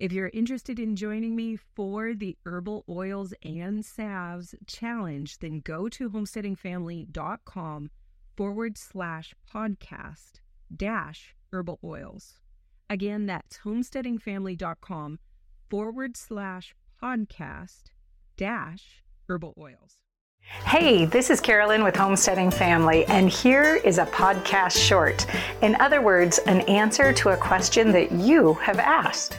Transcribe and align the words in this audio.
If 0.00 0.12
you're 0.12 0.30
interested 0.32 0.78
in 0.78 0.96
joining 0.96 1.36
me 1.36 1.56
for 1.56 2.14
the 2.14 2.34
Herbal 2.46 2.86
Oils 2.88 3.34
and 3.42 3.84
Salves 3.84 4.54
Challenge, 4.66 5.38
then 5.40 5.60
go 5.60 5.90
to 5.90 6.08
homesteadingfamily.com 6.08 7.90
forward 8.34 8.78
slash 8.78 9.34
podcast 9.54 10.40
dash 10.74 11.34
herbal 11.52 11.80
oils. 11.84 12.40
Again, 12.88 13.26
that's 13.26 13.58
homesteadingfamily.com 13.58 15.18
forward 15.68 16.16
slash 16.16 16.74
podcast 17.02 17.90
dash 18.38 19.02
herbal 19.28 19.52
oils. 19.58 19.98
Hey, 20.64 21.04
this 21.04 21.28
is 21.28 21.42
Carolyn 21.42 21.84
with 21.84 21.94
Homesteading 21.94 22.52
Family, 22.52 23.04
and 23.04 23.28
here 23.28 23.74
is 23.84 23.98
a 23.98 24.06
podcast 24.06 24.82
short. 24.82 25.26
In 25.60 25.74
other 25.74 26.00
words, 26.00 26.38
an 26.38 26.62
answer 26.62 27.12
to 27.12 27.28
a 27.28 27.36
question 27.36 27.92
that 27.92 28.12
you 28.12 28.54
have 28.54 28.78
asked. 28.78 29.36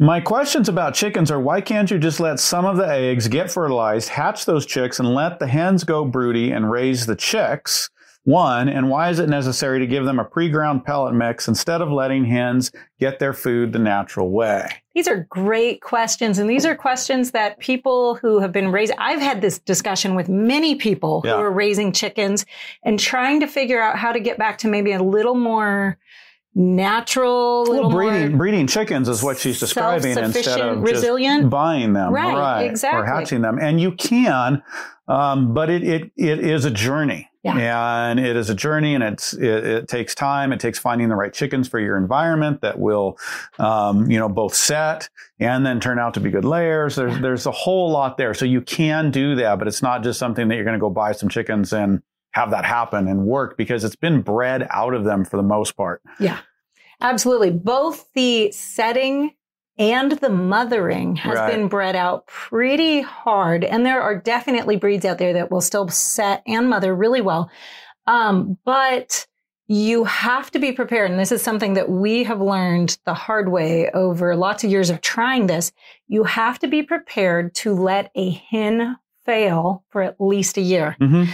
My 0.00 0.20
questions 0.20 0.68
about 0.68 0.94
chickens 0.94 1.28
are 1.28 1.40
why 1.40 1.60
can't 1.60 1.90
you 1.90 1.98
just 1.98 2.20
let 2.20 2.38
some 2.38 2.64
of 2.64 2.76
the 2.76 2.86
eggs 2.86 3.26
get 3.26 3.50
fertilized, 3.50 4.08
hatch 4.10 4.44
those 4.44 4.64
chicks, 4.64 5.00
and 5.00 5.12
let 5.12 5.40
the 5.40 5.48
hens 5.48 5.82
go 5.82 6.04
broody 6.04 6.52
and 6.52 6.70
raise 6.70 7.06
the 7.06 7.16
chicks? 7.16 7.90
One, 8.22 8.68
and 8.68 8.90
why 8.90 9.10
is 9.10 9.18
it 9.18 9.28
necessary 9.28 9.80
to 9.80 9.86
give 9.86 10.04
them 10.04 10.20
a 10.20 10.24
pre 10.24 10.50
ground 10.50 10.84
pellet 10.84 11.14
mix 11.14 11.48
instead 11.48 11.80
of 11.80 11.90
letting 11.90 12.24
hens 12.26 12.70
get 13.00 13.18
their 13.18 13.32
food 13.32 13.72
the 13.72 13.80
natural 13.80 14.30
way? 14.30 14.68
These 14.94 15.08
are 15.08 15.26
great 15.30 15.80
questions. 15.80 16.38
And 16.38 16.48
these 16.48 16.66
are 16.66 16.76
questions 16.76 17.32
that 17.32 17.58
people 17.58 18.16
who 18.16 18.38
have 18.38 18.52
been 18.52 18.70
raised, 18.70 18.92
I've 18.98 19.20
had 19.20 19.40
this 19.40 19.58
discussion 19.58 20.14
with 20.14 20.28
many 20.28 20.76
people 20.76 21.22
Yeah. 21.24 21.36
who 21.36 21.38
are 21.40 21.50
raising 21.50 21.90
chickens 21.90 22.46
and 22.84 23.00
trying 23.00 23.40
to 23.40 23.48
figure 23.48 23.82
out 23.82 23.96
how 23.96 24.12
to 24.12 24.20
get 24.20 24.38
back 24.38 24.58
to 24.58 24.68
maybe 24.68 24.92
a 24.92 25.02
little 25.02 25.34
more 25.34 25.98
natural, 26.58 27.64
Well, 27.68 27.90
breeding 27.90 28.30
more 28.30 28.38
breeding 28.38 28.66
chickens 28.66 29.08
is 29.08 29.22
what 29.22 29.38
she's 29.38 29.60
describing 29.60 30.18
instead 30.18 30.60
of 30.60 30.82
resilient. 30.82 31.42
just 31.44 31.50
buying 31.50 31.92
them, 31.92 32.12
Right, 32.12 32.62
or 32.62 32.68
exactly. 32.68 33.06
hatching 33.06 33.42
them. 33.42 33.58
And 33.60 33.80
you 33.80 33.92
can, 33.92 34.62
um, 35.06 35.54
but 35.54 35.70
it, 35.70 35.82
it 35.84 36.12
it 36.16 36.40
is 36.40 36.64
a 36.64 36.70
journey, 36.70 37.30
Yeah. 37.42 37.56
and 38.10 38.18
it 38.20 38.36
is 38.36 38.50
a 38.50 38.54
journey, 38.54 38.94
and 38.94 39.04
it's 39.04 39.32
it, 39.34 39.64
it 39.64 39.88
takes 39.88 40.14
time. 40.14 40.52
It 40.52 40.60
takes 40.60 40.78
finding 40.78 41.08
the 41.08 41.14
right 41.16 41.32
chickens 41.32 41.68
for 41.68 41.78
your 41.78 41.96
environment 41.96 42.60
that 42.62 42.78
will, 42.78 43.16
um, 43.58 44.10
you 44.10 44.18
know, 44.18 44.28
both 44.28 44.54
set 44.54 45.08
and 45.40 45.64
then 45.64 45.78
turn 45.80 45.98
out 45.98 46.14
to 46.14 46.20
be 46.20 46.30
good 46.30 46.44
layers. 46.44 46.96
There's 46.96 47.18
there's 47.20 47.46
a 47.46 47.52
whole 47.52 47.90
lot 47.90 48.16
there, 48.18 48.34
so 48.34 48.44
you 48.44 48.60
can 48.60 49.10
do 49.10 49.36
that, 49.36 49.58
but 49.58 49.68
it's 49.68 49.82
not 49.82 50.02
just 50.02 50.18
something 50.18 50.48
that 50.48 50.56
you're 50.56 50.64
going 50.64 50.74
to 50.78 50.80
go 50.80 50.90
buy 50.90 51.12
some 51.12 51.28
chickens 51.28 51.72
and 51.72 52.02
have 52.32 52.50
that 52.50 52.64
happen 52.66 53.08
and 53.08 53.24
work 53.24 53.56
because 53.56 53.84
it's 53.84 53.96
been 53.96 54.20
bred 54.20 54.66
out 54.70 54.92
of 54.92 55.02
them 55.04 55.24
for 55.24 55.38
the 55.38 55.42
most 55.42 55.72
part. 55.76 56.02
Yeah, 56.20 56.36
absolutely. 57.00 57.50
Both 57.50 58.06
the 58.14 58.50
setting 58.52 59.32
and 59.78 60.12
the 60.12 60.28
mothering 60.30 61.16
has 61.16 61.36
Right. 61.38 61.52
been 61.52 61.68
bred 61.68 61.94
out 61.94 62.26
pretty 62.26 63.00
hard. 63.00 63.64
And 63.64 63.86
there 63.86 64.02
are 64.02 64.16
definitely 64.16 64.76
breeds 64.76 65.04
out 65.04 65.18
there 65.18 65.32
that 65.34 65.50
will 65.50 65.60
still 65.60 65.88
set 65.88 66.42
and 66.46 66.68
mother 66.68 66.94
really 66.94 67.20
well. 67.20 67.50
Um, 68.06 68.58
but 68.64 69.26
you 69.68 70.04
have 70.04 70.50
to 70.50 70.58
be 70.58 70.72
prepared. 70.72 71.10
And 71.10 71.20
this 71.20 71.30
is 71.30 71.42
something 71.42 71.74
that 71.74 71.90
we 71.90 72.24
have 72.24 72.40
learned 72.40 72.98
the 73.04 73.14
hard 73.14 73.50
way 73.50 73.90
over 73.92 74.34
lots 74.34 74.64
of 74.64 74.70
years 74.70 74.88
of 74.90 75.00
trying 75.02 75.46
this. 75.46 75.70
You 76.08 76.24
have 76.24 76.58
to 76.60 76.68
be 76.68 76.82
prepared 76.82 77.54
to 77.56 77.74
let 77.74 78.10
a 78.16 78.30
hen 78.50 78.96
fail 79.26 79.84
for 79.90 80.00
at 80.02 80.16
least 80.18 80.56
a 80.56 80.62
year 80.62 80.96
Mm-hmm. 81.00 81.30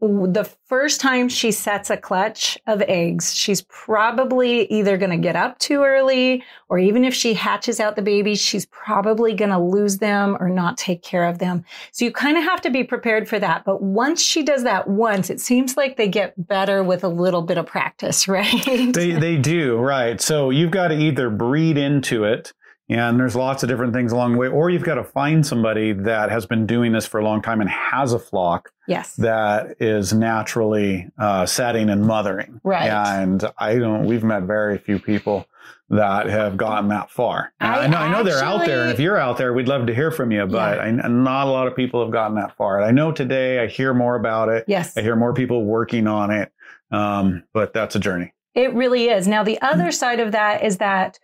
The 0.00 0.48
first 0.66 1.00
time 1.00 1.28
she 1.28 1.52
sets 1.52 1.90
a 1.90 1.96
clutch 1.96 2.56
of 2.66 2.80
eggs, 2.82 3.34
she's 3.34 3.62
probably 3.62 4.64
either 4.72 4.96
going 4.96 5.10
to 5.10 5.18
get 5.18 5.36
up 5.36 5.58
too 5.58 5.82
early, 5.82 6.42
or 6.70 6.78
even 6.78 7.04
if 7.04 7.12
she 7.12 7.34
hatches 7.34 7.80
out 7.80 7.96
the 7.96 8.02
babies, 8.02 8.40
she's 8.40 8.64
probably 8.66 9.34
going 9.34 9.50
to 9.50 9.58
lose 9.58 9.98
them 9.98 10.38
or 10.40 10.48
not 10.48 10.78
take 10.78 11.02
care 11.02 11.24
of 11.24 11.38
them. 11.38 11.64
So 11.92 12.06
you 12.06 12.12
kind 12.12 12.38
of 12.38 12.44
have 12.44 12.62
to 12.62 12.70
be 12.70 12.82
prepared 12.82 13.28
for 13.28 13.38
that. 13.40 13.64
But 13.64 13.82
once 13.82 14.22
she 14.22 14.42
does 14.42 14.62
that 14.62 14.88
once, 14.88 15.28
it 15.28 15.40
seems 15.40 15.76
like 15.76 15.98
they 15.98 16.08
get 16.08 16.32
better 16.48 16.82
with 16.82 17.04
a 17.04 17.08
little 17.08 17.42
bit 17.42 17.58
of 17.58 17.66
practice, 17.66 18.26
right? 18.28 18.94
They 18.94 19.12
they 19.12 19.36
do 19.36 19.76
right. 19.76 20.20
So 20.20 20.50
you've 20.50 20.70
got 20.70 20.88
to 20.88 20.94
either 20.94 21.28
breed 21.28 21.76
into 21.76 22.24
it, 22.24 22.54
and 22.90 23.20
there's 23.20 23.36
lots 23.36 23.62
of 23.62 23.68
different 23.68 23.92
things 23.92 24.10
along 24.10 24.32
the 24.32 24.38
way, 24.38 24.48
or 24.48 24.68
you've 24.68 24.82
got 24.82 24.96
to 24.96 25.04
find 25.04 25.46
somebody 25.46 25.92
that 25.92 26.30
has 26.30 26.44
been 26.44 26.66
doing 26.66 26.90
this 26.92 27.06
for 27.06 27.20
a 27.20 27.24
long 27.24 27.40
time 27.40 27.60
and 27.60 27.70
has 27.70 28.12
a 28.12 28.18
flock 28.18 28.72
yes. 28.88 29.14
that 29.16 29.76
is 29.80 30.12
naturally 30.12 31.08
uh, 31.16 31.46
setting 31.46 31.88
and 31.88 32.04
mothering. 32.04 32.60
Right. 32.64 32.88
And 32.88 33.44
I 33.58 33.78
don't. 33.78 34.06
We've 34.06 34.24
met 34.24 34.42
very 34.42 34.76
few 34.76 34.98
people 34.98 35.46
that 35.88 36.26
have 36.26 36.56
gotten 36.56 36.88
that 36.88 37.10
far. 37.10 37.52
I 37.60 37.80
I, 37.80 37.86
know 37.86 37.98
I 37.98 38.10
know 38.10 38.24
they're 38.24 38.42
out 38.42 38.66
there, 38.66 38.82
and 38.82 38.90
if 38.90 38.98
you're 38.98 39.18
out 39.18 39.38
there, 39.38 39.52
we'd 39.52 39.68
love 39.68 39.86
to 39.86 39.94
hear 39.94 40.10
from 40.10 40.32
you. 40.32 40.46
But 40.46 40.78
Yeah. 40.78 40.82
I, 40.82 41.08
not 41.08 41.46
a 41.46 41.50
lot 41.50 41.68
of 41.68 41.76
people 41.76 42.02
have 42.02 42.12
gotten 42.12 42.36
that 42.36 42.56
far. 42.56 42.82
I 42.82 42.90
know 42.90 43.12
today 43.12 43.60
I 43.60 43.68
hear 43.68 43.94
more 43.94 44.16
about 44.16 44.48
it. 44.48 44.64
Yes. 44.66 44.96
I 44.96 45.02
hear 45.02 45.14
more 45.16 45.32
people 45.32 45.64
working 45.64 46.06
on 46.08 46.30
it. 46.30 46.52
Um, 46.90 47.44
but 47.52 47.72
that's 47.72 47.94
a 47.94 48.00
journey. 48.00 48.32
It 48.54 48.74
really 48.74 49.08
is. 49.08 49.28
Now, 49.28 49.44
the 49.44 49.60
other 49.62 49.92
side 49.92 50.18
of 50.18 50.32
that 50.32 50.64
is 50.64 50.78
that 50.78 51.20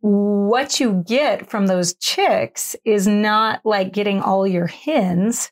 what 0.00 0.80
you 0.80 1.04
get 1.06 1.50
from 1.50 1.66
those 1.66 1.94
chicks 1.94 2.76
is 2.84 3.06
not 3.06 3.60
like 3.64 3.92
getting 3.92 4.20
all 4.20 4.46
your 4.46 4.66
hens. 4.66 5.50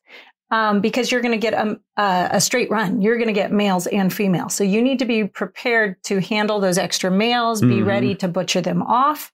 Um, 0.52 0.80
because 0.80 1.10
you're 1.10 1.22
going 1.22 1.32
to 1.32 1.44
get 1.44 1.54
a, 1.54 1.76
a, 1.96 2.28
a 2.34 2.40
straight 2.40 2.70
run. 2.70 3.00
You're 3.00 3.16
going 3.16 3.26
to 3.26 3.32
get 3.32 3.50
males 3.50 3.88
and 3.88 4.14
females. 4.14 4.54
So 4.54 4.62
you 4.62 4.80
need 4.80 5.00
to 5.00 5.04
be 5.04 5.24
prepared 5.24 6.00
to 6.04 6.20
handle 6.20 6.60
those 6.60 6.78
extra 6.78 7.10
males, 7.10 7.60
be 7.60 7.80
Mhm. 7.80 7.86
ready 7.86 8.14
to 8.14 8.28
butcher 8.28 8.60
them 8.60 8.80
off 8.82 9.32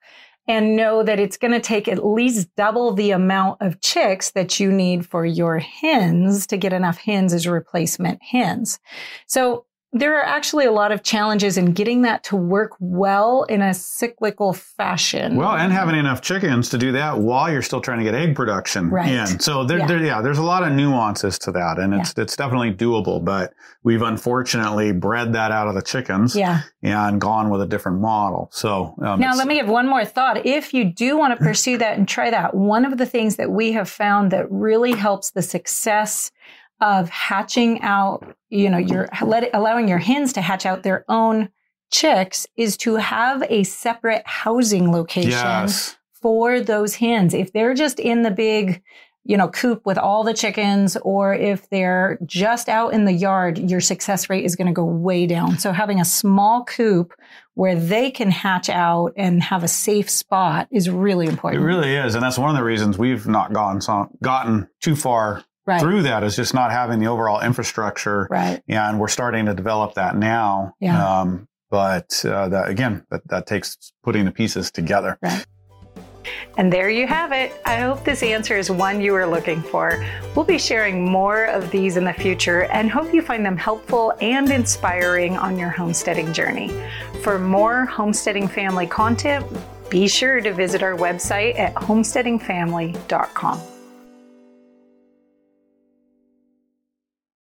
and 0.48 0.74
know 0.74 1.02
that 1.02 1.20
it's 1.20 1.36
going 1.36 1.52
to 1.52 1.60
take 1.60 1.86
at 1.86 2.02
least 2.02 2.48
double 2.56 2.94
the 2.94 3.10
amount 3.10 3.60
of 3.60 3.82
chicks 3.82 4.30
that 4.30 4.58
you 4.58 4.72
need 4.72 5.04
for 5.04 5.26
your 5.26 5.58
hens 5.58 6.46
to 6.46 6.56
get 6.56 6.72
enough 6.72 6.96
hens 6.96 7.34
as 7.34 7.46
replacement 7.46 8.22
hens. 8.22 8.78
So 9.26 9.66
there 9.94 10.18
are 10.18 10.24
actually 10.24 10.64
a 10.64 10.72
lot 10.72 10.90
of 10.90 11.02
challenges 11.02 11.58
in 11.58 11.72
getting 11.72 12.00
that 12.02 12.24
to 12.24 12.34
work 12.36 12.72
well 12.80 13.42
in 13.44 13.60
a 13.60 13.74
cyclical 13.74 14.54
fashion. 14.54 15.36
Well, 15.36 15.52
and 15.52 15.70
having 15.70 15.94
enough 15.94 16.22
chickens 16.22 16.70
to 16.70 16.78
do 16.78 16.92
that 16.92 17.18
while 17.18 17.52
you're 17.52 17.60
still 17.60 17.82
trying 17.82 17.98
to 17.98 18.04
get 18.04 18.14
egg 18.14 18.34
production 18.34 18.88
Right. 18.88 19.12
in. 19.12 19.38
So 19.40 19.64
there, 19.64 19.80
Yeah. 19.80 19.86
there, 19.86 20.02
yeah, 20.02 20.22
there's 20.22 20.38
a 20.38 20.42
lot 20.42 20.62
of 20.62 20.72
nuances 20.72 21.38
to 21.40 21.52
that, 21.52 21.78
and 21.78 21.92
it's 21.92 22.14
it's 22.16 22.36
definitely 22.36 22.72
doable. 22.72 23.22
But 23.22 23.52
we've 23.82 24.00
unfortunately 24.00 24.92
bred 24.92 25.34
that 25.34 25.52
out 25.52 25.68
of 25.68 25.74
the 25.74 25.82
chickens 25.82 26.34
yeah. 26.34 26.60
and 26.82 27.20
gone 27.20 27.50
with 27.50 27.60
a 27.60 27.66
different 27.66 28.00
model. 28.00 28.48
So 28.50 28.94
um, 29.02 29.20
Now, 29.20 29.34
let 29.34 29.46
me 29.46 29.56
give 29.56 29.68
one 29.68 29.86
more 29.88 30.06
thought. 30.06 30.46
If 30.46 30.72
you 30.72 30.84
do 30.84 31.18
want 31.18 31.38
to 31.38 31.44
pursue 31.44 31.76
that 31.78 31.98
and 31.98 32.08
try 32.08 32.30
that, 32.30 32.54
one 32.54 32.86
of 32.86 32.96
the 32.96 33.06
things 33.06 33.36
that 33.36 33.50
we 33.50 33.72
have 33.72 33.90
found 33.90 34.30
that 34.30 34.50
really 34.50 34.92
helps 34.92 35.32
the 35.32 35.42
success 35.42 36.30
of 36.82 37.08
hatching 37.08 37.80
out, 37.82 38.36
you 38.50 38.68
know, 38.68 38.76
your 38.76 39.08
let 39.22 39.44
it, 39.44 39.50
allowing 39.54 39.88
your 39.88 39.98
hens 39.98 40.32
to 40.34 40.42
hatch 40.42 40.66
out 40.66 40.82
their 40.82 41.04
own 41.08 41.48
chicks 41.92 42.46
is 42.56 42.76
to 42.78 42.96
have 42.96 43.44
a 43.48 43.62
separate 43.62 44.22
housing 44.26 44.90
location 44.90 45.30
yes, 45.30 45.96
for 46.20 46.60
those 46.60 46.96
hens. 46.96 47.34
If 47.34 47.52
they're 47.52 47.74
just 47.74 48.00
in 48.00 48.22
the 48.22 48.32
big, 48.32 48.82
you 49.24 49.36
know, 49.36 49.46
coop 49.46 49.86
with 49.86 49.96
all 49.96 50.24
the 50.24 50.34
chickens, 50.34 50.96
or 51.02 51.32
if 51.32 51.70
they're 51.70 52.18
just 52.26 52.68
out 52.68 52.92
in 52.92 53.04
the 53.04 53.12
yard, 53.12 53.58
your 53.58 53.80
success 53.80 54.28
rate 54.28 54.44
is 54.44 54.56
going 54.56 54.66
to 54.66 54.72
go 54.72 54.84
way 54.84 55.26
down. 55.26 55.60
So 55.60 55.70
having 55.70 56.00
a 56.00 56.04
small 56.04 56.64
coop 56.64 57.12
where 57.54 57.76
they 57.76 58.10
can 58.10 58.32
hatch 58.32 58.68
out 58.68 59.12
and 59.16 59.40
have 59.40 59.62
a 59.62 59.68
safe 59.68 60.10
spot 60.10 60.66
is 60.72 60.90
really 60.90 61.28
important. 61.28 61.62
it 61.62 61.64
really 61.64 61.94
is, 61.94 62.16
and 62.16 62.24
that's 62.24 62.38
one 62.38 62.50
of 62.50 62.56
the 62.56 62.64
reasons 62.64 62.98
we've 62.98 63.28
not 63.28 63.52
gone 63.52 63.80
so, 63.80 64.08
gotten 64.20 64.68
too 64.80 64.96
far 64.96 65.44
right. 65.66 65.80
through 65.80 66.02
that 66.02 66.22
is 66.24 66.36
just 66.36 66.54
not 66.54 66.70
having 66.70 66.98
the 67.00 67.06
overall 67.06 67.40
infrastructure, 67.40 68.26
Right. 68.30 68.62
and 68.68 68.98
we're 69.00 69.08
starting 69.08 69.46
to 69.46 69.54
develop 69.54 69.94
that 69.94 70.16
now. 70.16 70.74
Yeah. 70.80 71.20
Um, 71.20 71.48
but 71.70 72.22
uh, 72.24 72.48
that 72.50 72.68
again, 72.68 73.06
that, 73.10 73.26
that 73.28 73.46
takes 73.46 73.92
putting 74.02 74.24
the 74.26 74.30
pieces 74.32 74.70
together. 74.70 75.18
And 76.56 76.70
there 76.72 76.90
you 76.90 77.06
have 77.06 77.32
it. 77.32 77.52
I 77.64 77.78
hope 77.80 78.04
this 78.04 78.22
answer 78.22 78.56
is 78.58 78.70
one 78.70 79.00
you 79.00 79.12
were 79.12 79.26
looking 79.26 79.62
for. 79.62 80.04
We'll 80.36 80.44
be 80.44 80.58
sharing 80.58 81.10
more 81.10 81.46
of 81.46 81.70
these 81.70 81.96
in 81.96 82.04
the 82.04 82.12
future 82.12 82.64
and 82.64 82.90
hope 82.90 83.12
you 83.14 83.22
find 83.22 83.44
them 83.44 83.56
helpful 83.56 84.12
and 84.20 84.50
inspiring 84.50 85.36
on 85.36 85.58
your 85.58 85.70
homesteading 85.70 86.32
journey. 86.32 86.70
For 87.22 87.38
more 87.38 87.86
homesteading 87.86 88.48
family 88.48 88.86
content, 88.86 89.46
be 89.88 90.06
sure 90.06 90.40
to 90.40 90.52
visit 90.52 90.82
our 90.82 90.94
website 90.96 91.58
at 91.58 91.74
homesteadingfamily.com. 91.74 93.60